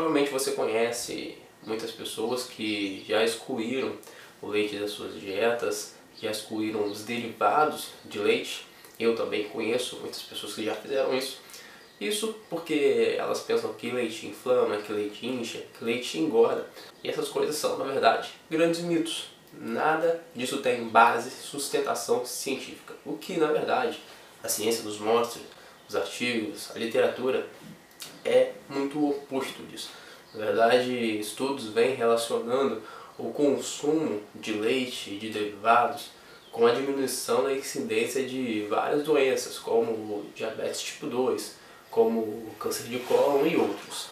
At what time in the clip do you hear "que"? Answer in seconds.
2.44-3.04, 10.54-10.64, 13.74-13.90, 14.78-14.90, 15.78-15.84, 23.18-23.36